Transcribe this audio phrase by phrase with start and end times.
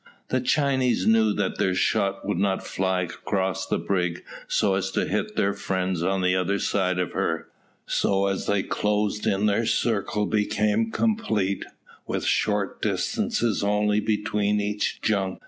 [0.29, 5.05] The Chinese knew that their shot would not fly across the brig so as to
[5.05, 7.49] hit their friends on the other side of her,
[7.85, 11.65] so as they closed in their circle became complete,
[12.07, 15.39] with short distances only between each junk.